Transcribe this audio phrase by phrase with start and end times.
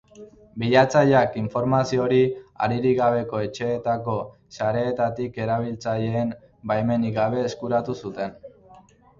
[0.61, 2.21] Bilatzaileak informazio hori
[2.67, 4.17] haririk gabeko etxeetako
[4.57, 6.35] sareetatik erabiltzaileen
[6.73, 8.39] baimenik gabe eskuratu zuten.